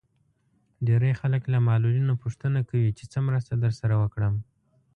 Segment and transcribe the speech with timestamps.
[0.87, 4.33] ډېری خلک له معلولينو پوښتنه کوي چې څه مرسته درسره وکړم.